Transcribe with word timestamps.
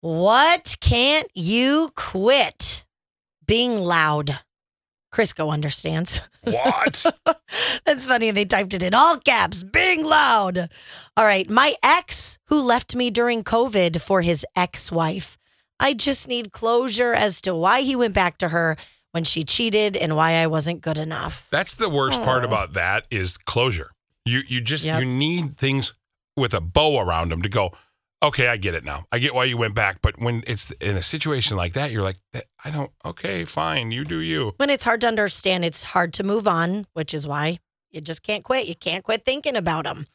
What 0.00 0.76
can't 0.80 1.28
you 1.34 1.92
quit? 1.94 2.84
Being 3.46 3.80
loud. 3.82 4.38
Crisco 5.12 5.50
understands. 5.52 6.22
What? 6.44 7.04
That's 7.84 8.06
funny. 8.06 8.28
And 8.28 8.36
they 8.36 8.44
typed 8.44 8.74
it 8.74 8.82
in 8.82 8.94
all 8.94 9.18
caps, 9.18 9.62
being 9.62 10.04
loud. 10.04 10.70
All 11.16 11.24
right. 11.24 11.48
My 11.50 11.74
ex, 11.82 12.38
who 12.46 12.62
left 12.62 12.94
me 12.94 13.10
during 13.10 13.42
COVID 13.42 14.00
for 14.00 14.22
his 14.22 14.46
ex 14.56 14.90
wife, 14.92 15.36
I 15.78 15.94
just 15.94 16.28
need 16.28 16.52
closure 16.52 17.12
as 17.12 17.40
to 17.42 17.54
why 17.54 17.80
he 17.82 17.96
went 17.96 18.14
back 18.14 18.38
to 18.38 18.48
her 18.50 18.76
when 19.12 19.24
she 19.24 19.42
cheated 19.42 19.96
and 19.96 20.14
why 20.14 20.34
I 20.36 20.46
wasn't 20.46 20.80
good 20.80 20.98
enough. 20.98 21.48
That's 21.50 21.74
the 21.74 21.88
worst 21.88 22.22
part 22.22 22.44
about 22.44 22.74
that 22.74 23.06
is 23.10 23.36
closure. 23.36 23.90
You 24.24 24.42
you 24.46 24.60
just 24.60 24.84
Yep. 24.84 25.00
you 25.00 25.06
need 25.06 25.56
things 25.56 25.94
with 26.36 26.54
a 26.54 26.60
bow 26.60 27.00
around 27.00 27.30
them 27.32 27.42
to 27.42 27.48
go. 27.48 27.72
Okay, 28.22 28.48
I 28.48 28.58
get 28.58 28.74
it 28.74 28.84
now. 28.84 29.06
I 29.10 29.18
get 29.18 29.34
why 29.34 29.44
you 29.44 29.56
went 29.56 29.74
back, 29.74 30.00
but 30.02 30.20
when 30.20 30.42
it's 30.46 30.70
in 30.72 30.96
a 30.96 31.02
situation 31.02 31.56
like 31.56 31.72
that, 31.72 31.90
you're 31.90 32.02
like, 32.02 32.18
I 32.62 32.70
don't. 32.70 32.90
Okay, 33.04 33.46
fine, 33.46 33.92
you 33.92 34.04
do 34.04 34.20
you. 34.20 34.52
When 34.58 34.68
it's 34.68 34.84
hard 34.84 35.00
to 35.02 35.08
understand, 35.08 35.64
it's 35.64 35.84
hard 35.84 36.12
to 36.14 36.22
move 36.22 36.46
on, 36.46 36.86
which 36.92 37.14
is 37.14 37.26
why 37.26 37.60
you 37.90 38.02
just 38.02 38.22
can't 38.22 38.44
quit. 38.44 38.66
You 38.66 38.74
can't 38.74 39.04
quit 39.04 39.24
thinking 39.24 39.56
about 39.56 39.84
them. 39.84 40.06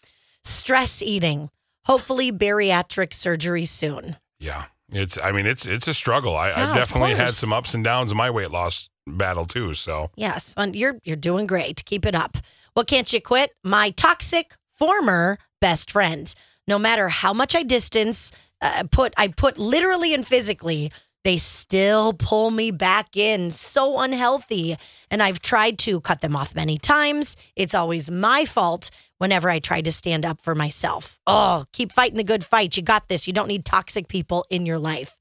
Stress 0.44 1.02
eating. 1.02 1.50
Hopefully, 1.86 2.31
bariatric 2.31 3.14
surgery 3.14 3.66
soon. 3.66 4.17
Yeah, 4.40 4.66
it's. 4.92 5.17
I 5.17 5.31
mean, 5.31 5.47
it's 5.47 5.66
it's 5.66 5.88
a 5.88 5.94
struggle. 5.94 6.36
I, 6.36 6.50
Yeah, 6.50 6.69
I've 6.69 6.75
definitely 6.75 7.16
had 7.16 7.31
some 7.31 7.52
ups 7.52 7.73
and 7.73 7.84
downs 7.84 8.12
in 8.12 8.17
my 8.17 8.30
weight 8.30 8.52
loss 8.52 8.90
battle 9.08 9.45
too. 9.45 9.73
So 9.73 10.12
Yes, 10.16 10.53
and 10.58 10.75
you're 10.75 10.97
you're 11.03 11.16
doing 11.16 11.47
great. 11.47 11.84
Keep 11.86 12.06
it 12.06 12.14
up. 12.16 12.38
What 12.73 12.88
can't 12.88 13.12
you 13.12 13.22
quit? 13.22 13.52
My 13.64 13.90
toxic 13.90 14.56
former 14.72 15.40
best 15.59 15.90
friend. 15.92 16.34
No 16.68 16.80
matter 16.80 17.10
how 17.10 17.34
much 17.34 17.56
I 17.56 17.64
distance, 17.64 18.32
uh, 18.62 18.84
put 18.92 19.14
I 19.18 19.28
put 19.30 19.58
literally 19.58 20.14
and 20.14 20.26
physically, 20.26 20.92
they 21.24 21.38
still 21.38 22.14
pull 22.14 22.52
me 22.52 22.72
back 22.72 23.16
in. 23.18 23.52
So 23.52 24.00
unhealthy, 24.00 24.76
and 25.10 25.22
I've 25.24 25.40
tried 25.40 25.78
to 25.80 26.02
cut 26.02 26.22
them 26.22 26.36
off 26.36 26.56
many 26.56 26.78
times. 26.78 27.36
It's 27.56 27.74
always 27.76 28.10
my 28.12 28.46
fault 28.46 28.92
whenever 29.18 29.50
I 29.50 29.60
try 29.60 29.82
to 29.82 29.92
stand 29.92 30.26
up 30.26 30.42
for 30.42 30.54
myself. 30.56 31.20
Oh, 31.26 31.66
keep 31.72 31.92
fighting 31.92 32.18
the 32.18 32.24
good 32.24 32.44
fight. 32.44 32.78
You 32.78 32.84
got 32.84 33.08
this. 33.08 33.28
You 33.28 33.34
don't 33.34 33.48
need 33.48 33.66
toxic 33.66 34.08
people 34.08 34.46
in 34.50 34.66
your 34.66 34.78
life. 34.80 35.18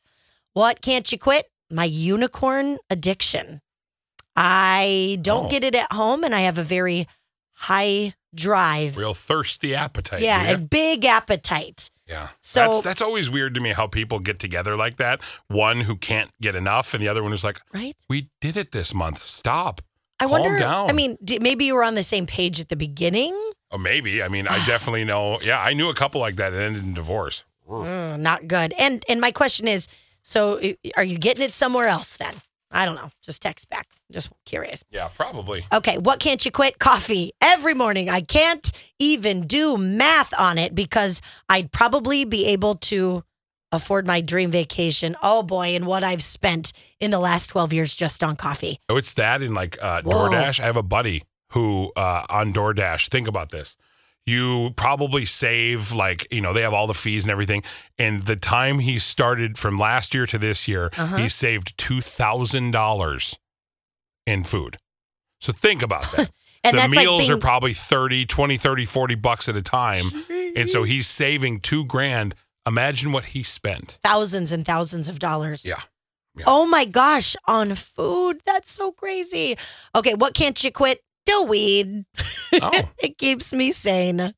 What 0.52 0.80
can't 0.82 1.10
you 1.10 1.18
quit? 1.18 1.46
My 1.70 1.84
unicorn 1.84 2.78
addiction. 2.90 3.60
I 4.36 5.18
don't 5.22 5.46
Oh. 5.46 5.50
get 5.50 5.64
it 5.64 5.74
at 5.74 5.92
home 5.92 6.24
and 6.24 6.34
I 6.34 6.40
have 6.40 6.58
a 6.58 6.64
very 6.64 7.06
high 7.68 8.14
drive. 8.34 8.96
real 8.96 9.14
thirsty 9.14 9.74
appetite. 9.74 10.20
yeah, 10.22 10.48
ya? 10.50 10.54
a 10.54 10.58
big 10.58 11.04
appetite. 11.04 11.90
Yeah. 12.06 12.28
So- 12.40 12.60
that's 12.60 12.82
that's 12.82 13.02
always 13.02 13.30
weird 13.30 13.54
to 13.54 13.60
me 13.60 13.72
how 13.72 13.86
people 13.86 14.18
get 14.18 14.38
together 14.38 14.76
like 14.76 14.96
that. 14.98 15.20
One 15.48 15.82
who 15.82 15.96
can't 15.96 16.30
get 16.40 16.54
enough 16.54 16.94
and 16.94 17.02
the 17.02 17.08
other 17.08 17.22
one 17.22 17.32
who's 17.32 17.44
like, 17.44 17.60
Right? 17.72 17.96
"We 18.08 18.28
did 18.40 18.56
it 18.56 18.72
this 18.72 18.92
month. 18.92 19.26
Stop." 19.28 19.80
I 20.20 20.24
Calm 20.26 20.30
wonder. 20.32 20.58
down. 20.58 20.90
I 20.90 20.92
mean, 20.92 21.16
d- 21.24 21.38
maybe 21.40 21.64
you 21.64 21.74
were 21.74 21.82
on 21.84 21.94
the 21.96 22.02
same 22.02 22.24
page 22.26 22.60
at 22.60 22.68
the 22.68 22.76
beginning. 22.76 23.34
Oh, 23.72 23.78
maybe. 23.78 24.22
I 24.22 24.28
mean, 24.28 24.46
I 24.46 24.64
definitely 24.66 25.04
know. 25.04 25.38
Yeah, 25.42 25.60
I 25.60 25.72
knew 25.74 25.88
a 25.88 25.94
couple 25.94 26.20
like 26.20 26.36
that. 26.36 26.52
It 26.52 26.58
ended 26.60 26.84
in 26.84 26.94
divorce. 26.94 27.44
Mm, 27.68 28.20
not 28.20 28.46
good. 28.46 28.74
And 28.78 29.02
and 29.08 29.20
my 29.20 29.30
question 29.32 29.66
is, 29.66 29.88
so 30.22 30.60
are 30.96 31.04
you 31.04 31.18
getting 31.18 31.42
it 31.44 31.54
somewhere 31.54 31.88
else 31.88 32.16
then? 32.16 32.34
I 32.70 32.84
don't 32.84 32.96
know. 32.96 33.10
Just 33.22 33.40
text 33.42 33.68
back. 33.70 33.86
Just 34.14 34.30
curious. 34.46 34.84
Yeah, 34.90 35.08
probably. 35.14 35.66
Okay, 35.72 35.98
what 35.98 36.20
can't 36.20 36.42
you 36.44 36.50
quit? 36.52 36.78
Coffee 36.78 37.32
every 37.42 37.74
morning. 37.74 38.08
I 38.08 38.20
can't 38.20 38.70
even 38.98 39.42
do 39.46 39.76
math 39.76 40.32
on 40.38 40.56
it 40.56 40.74
because 40.74 41.20
I'd 41.48 41.72
probably 41.72 42.24
be 42.24 42.46
able 42.46 42.76
to 42.76 43.24
afford 43.72 44.06
my 44.06 44.20
dream 44.20 44.52
vacation. 44.52 45.16
Oh 45.20 45.42
boy, 45.42 45.74
and 45.74 45.84
what 45.84 46.04
I've 46.04 46.22
spent 46.22 46.72
in 47.00 47.10
the 47.10 47.18
last 47.18 47.48
12 47.48 47.72
years 47.72 47.92
just 47.94 48.22
on 48.22 48.36
coffee. 48.36 48.78
Oh, 48.88 48.96
it's 48.96 49.12
that 49.14 49.42
in 49.42 49.52
like 49.52 49.76
uh. 49.82 50.02
DoorDash. 50.02 50.60
I 50.60 50.64
have 50.66 50.76
a 50.76 50.82
buddy 50.82 51.24
who 51.50 51.90
uh, 51.96 52.24
on 52.30 52.52
DoorDash. 52.52 53.08
Think 53.10 53.26
about 53.26 53.50
this. 53.50 53.76
You 54.26 54.70
probably 54.76 55.24
save 55.26 55.92
like 55.92 56.26
you 56.30 56.40
know 56.40 56.52
they 56.52 56.62
have 56.62 56.72
all 56.72 56.86
the 56.86 56.94
fees 56.94 57.24
and 57.24 57.30
everything. 57.32 57.62
And 57.98 58.24
the 58.26 58.36
time 58.36 58.78
he 58.78 58.98
started 58.98 59.58
from 59.58 59.76
last 59.76 60.14
year 60.14 60.24
to 60.26 60.38
this 60.38 60.66
year, 60.68 60.90
Uh-huh. 60.96 61.16
he 61.16 61.28
saved 61.28 61.76
two 61.76 62.00
thousand 62.00 62.70
dollars 62.70 63.36
in 64.26 64.44
food. 64.44 64.78
So 65.40 65.52
think 65.52 65.82
about 65.82 66.10
that. 66.12 66.30
And 66.66 66.78
the 66.78 66.88
meals 66.88 66.94
like 66.96 67.26
being, 67.26 67.30
are 67.32 67.40
probably 67.40 67.74
30, 67.74 68.24
20, 68.24 68.56
30, 68.56 68.86
40 68.86 69.14
bucks 69.16 69.50
at 69.50 69.54
a 69.54 69.60
time. 69.60 70.06
And 70.56 70.70
so 70.70 70.82
he's 70.84 71.06
saving 71.06 71.60
two 71.60 71.84
grand. 71.84 72.34
Imagine 72.66 73.12
what 73.12 73.26
he 73.26 73.42
spent. 73.42 73.98
thousands 74.02 74.50
and 74.50 74.64
thousands 74.64 75.10
of 75.10 75.18
dollars. 75.18 75.66
Yeah. 75.66 75.82
Yeah. 76.36 76.44
Oh 76.46 76.66
my 76.66 76.84
gosh, 76.84 77.36
on 77.46 77.74
food. 77.74 78.40
That's 78.46 78.72
so 78.72 78.92
crazy. 78.92 79.56
Okay, 79.94 80.14
what 80.14 80.34
can't 80.34 80.62
you 80.64 80.72
quit? 80.72 81.00
Do 81.26 81.44
weed. 81.44 82.06
Oh. 82.54 82.90
it 82.98 83.18
keeps 83.18 83.52
me 83.52 83.70
sane. 83.70 84.32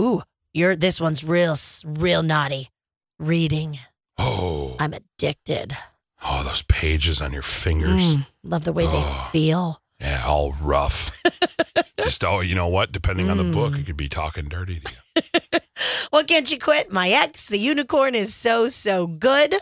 Ooh, 0.00 0.22
you're 0.54 0.76
this 0.76 1.00
one's 1.00 1.24
real 1.24 1.56
real 1.84 2.22
naughty. 2.22 2.70
Reading. 3.18 3.80
Oh, 4.18 4.76
I'm 4.78 4.94
addicted. 4.94 5.76
Oh, 6.24 6.42
those 6.44 6.62
pages 6.62 7.20
on 7.20 7.32
your 7.32 7.42
fingers. 7.42 8.16
Mm, 8.16 8.26
love 8.44 8.64
the 8.64 8.72
way 8.72 8.84
Oh. 8.86 9.30
they 9.32 9.38
feel. 9.38 9.80
Yeah, 10.00 10.24
all 10.26 10.52
rough. 10.60 11.22
Just 11.98 12.24
oh, 12.24 12.40
you 12.40 12.54
know 12.56 12.66
what? 12.66 12.90
Depending 12.90 13.30
on 13.30 13.36
the 13.36 13.44
book, 13.52 13.76
it 13.78 13.86
could 13.86 13.96
be 13.96 14.08
talking 14.08 14.46
dirty 14.46 14.80
to 14.80 14.92
you. 14.92 15.60
What 16.10 16.28
can't 16.28 16.50
you 16.50 16.58
quit? 16.58 16.92
My 16.92 17.08
ex, 17.08 17.46
the 17.46 17.58
unicorn, 17.58 18.14
is 18.14 18.34
so, 18.34 18.68
so 18.68 19.06
good. 19.06 19.56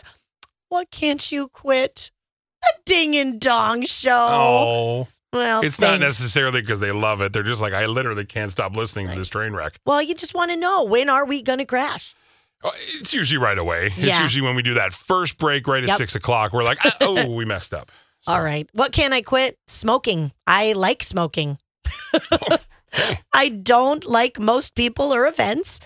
What 0.69 0.91
can't 0.91 1.31
you 1.31 1.47
quit? 1.47 2.11
A 2.63 2.67
ding 2.85 3.15
and 3.15 3.39
dong 3.39 3.83
show. 3.83 4.27
Oh, 4.29 5.07
well, 5.33 5.61
it's 5.61 5.79
not 5.79 5.99
necessarily 6.01 6.59
because 6.61 6.79
they 6.81 6.91
love 6.91 7.21
it. 7.21 7.31
They're 7.31 7.41
just 7.41 7.61
like, 7.61 7.73
I 7.73 7.85
literally 7.85 8.25
can't 8.25 8.51
stop 8.51 8.75
listening 8.75 9.07
to 9.07 9.15
this 9.15 9.29
train 9.29 9.53
wreck. 9.53 9.79
Well, 9.85 10.01
you 10.01 10.13
just 10.13 10.35
want 10.35 10.51
to 10.51 10.57
know 10.57 10.83
when 10.83 11.09
are 11.09 11.25
we 11.25 11.41
going 11.41 11.59
to 11.59 11.65
crash? 11.65 12.13
Oh, 12.63 12.71
It's 12.99 13.13
usually 13.13 13.37
right 13.39 13.57
away. 13.57 13.87
It's 13.87 13.97
Yeah. 13.97 14.21
usually 14.21 14.45
when 14.45 14.55
we 14.55 14.61
do 14.61 14.75
that 14.75 14.93
first 14.93 15.37
break 15.37 15.67
right 15.67 15.83
at 15.83 15.89
Yep. 15.89 15.97
six 15.97 16.15
o'clock. 16.15 16.53
We're 16.53 16.63
like, 16.63 16.79
ah, 16.85 16.95
oh, 17.01 17.29
we 17.31 17.43
messed 17.45 17.73
up. 17.73 17.91
So, 18.21 18.31
All 18.33 18.41
right. 18.43 18.69
What 18.73 18.91
can 18.91 19.13
I 19.13 19.21
quit? 19.21 19.57
Smoking. 19.67 20.31
I 20.45 20.73
like 20.73 21.01
smoking. 21.03 21.57
okay. 22.13 22.57
I 23.33 23.49
don't 23.49 24.05
like 24.05 24.39
most 24.39 24.75
people 24.75 25.13
or 25.13 25.25
events. 25.25 25.79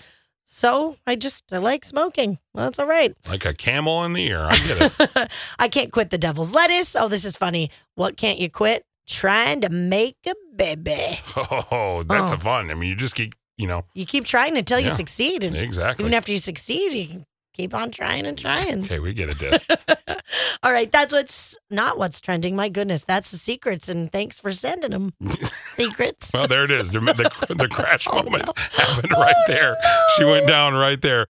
So 0.44 0.96
I 1.06 1.16
just 1.16 1.44
I 1.52 1.58
like 1.58 1.84
smoking. 1.84 2.38
Well, 2.54 2.66
that's 2.66 2.78
all 2.78 2.86
right. 2.86 3.14
Like 3.28 3.44
a 3.44 3.52
camel 3.54 4.04
in 4.04 4.12
the 4.12 4.24
ear. 4.26 4.46
I 4.50 4.56
get 4.58 4.92
it. 5.00 5.30
I 5.58 5.68
can't 5.68 5.92
quit 5.92 6.10
the 6.10 6.18
devil's 6.18 6.52
lettuce. 6.52 6.94
Oh, 6.96 7.08
this 7.08 7.24
is 7.24 7.36
funny. 7.36 7.70
What 7.94 8.16
can't 8.16 8.38
you 8.38 8.50
quit? 8.50 8.84
Trying 9.08 9.60
to 9.62 9.68
make 9.68 10.16
a 10.26 10.34
baby. 10.54 11.20
Oh, 11.36 12.02
that's 12.06 12.32
Oh. 12.32 12.36
the 12.36 12.42
fun. 12.42 12.70
I 12.70 12.74
mean, 12.74 12.88
you 12.88 12.96
just 12.96 13.14
keep, 13.14 13.34
you 13.56 13.66
know, 13.66 13.84
You 13.94 14.06
keep 14.06 14.24
trying 14.24 14.56
until 14.56 14.78
you 14.80 14.90
succeed. 14.90 15.44
And 15.44 15.56
exactly. 15.56 16.04
even 16.04 16.14
after 16.14 16.32
you 16.32 16.38
succeed, 16.38 16.92
you 16.94 17.24
keep 17.54 17.72
on 17.72 17.90
trying 17.90 18.26
and 18.26 18.38
trying. 18.38 18.84
okay, 18.84 18.98
we 18.98 19.14
get 19.14 19.30
it, 19.30 19.38
Des. 19.38 19.60
All 20.62 20.72
right. 20.72 20.90
That's 20.90 21.12
what's 21.12 21.56
not 21.70 21.96
what's 21.98 22.20
trending. 22.20 22.54
My 22.56 22.68
goodness. 22.68 23.02
That's 23.06 23.30
the 23.30 23.38
secrets. 23.38 23.88
And 23.88 24.10
thanks 24.12 24.40
for 24.40 24.52
sending 24.52 24.90
them. 24.90 25.12
secrets. 25.74 26.32
Well, 26.34 26.48
there 26.48 26.64
it 26.64 26.70
is. 26.70 26.92
The, 26.92 27.00
the, 27.00 27.54
the 27.54 27.68
crash 27.68 28.06
Oh, 28.10 28.22
moment 28.22 28.46
no. 28.46 28.52
happened 28.72 29.12
right 29.12 29.34
there. 29.46 29.74
She 30.16 30.24
went 30.24 30.46
down 30.46 30.74
right 30.74 31.00
there. 31.00 31.24